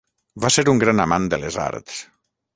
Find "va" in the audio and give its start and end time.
0.45-0.49